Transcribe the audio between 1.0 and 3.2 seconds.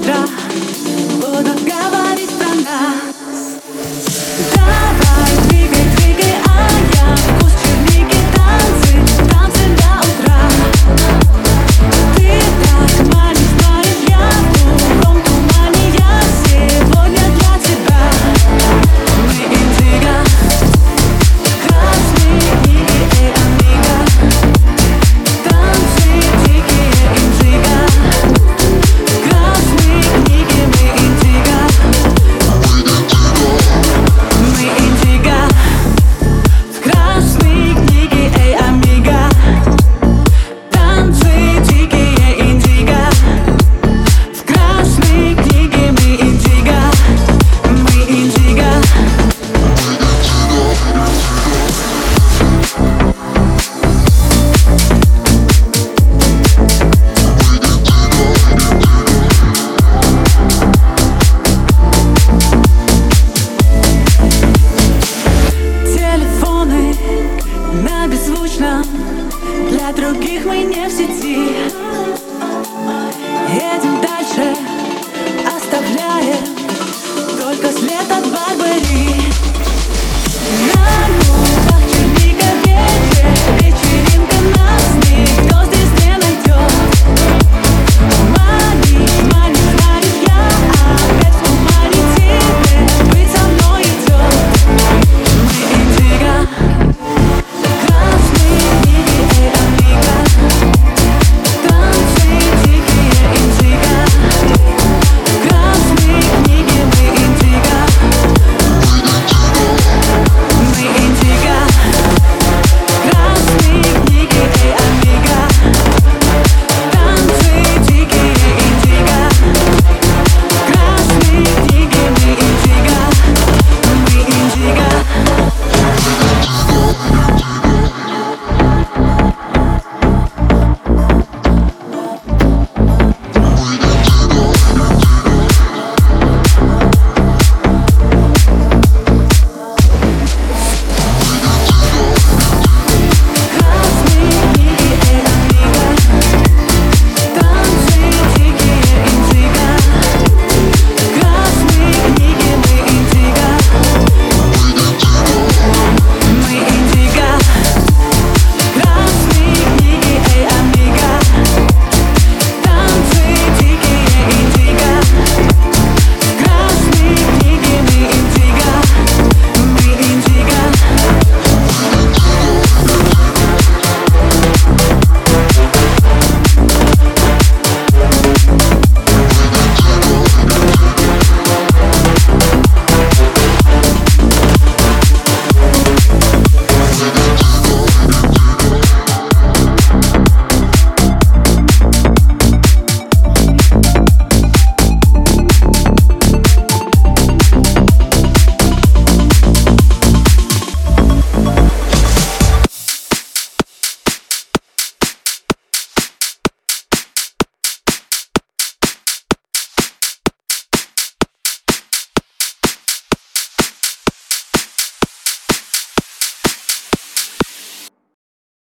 Будут говорить про нас.